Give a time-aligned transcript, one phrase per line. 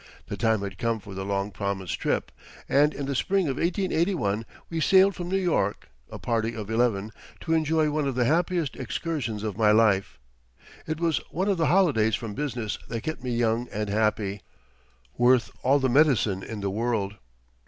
[0.29, 2.31] The time had come for the long promised trip,
[2.67, 7.11] and in the spring of 1881 we sailed from New York, a party of eleven,
[7.41, 10.17] to enjoy one of the happiest excursions of my life.
[10.87, 14.41] It was one of the holidays from business that kept me young and happy
[15.19, 17.17] worth all the medicine in the world.